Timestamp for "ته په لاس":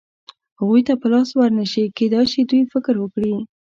0.87-1.29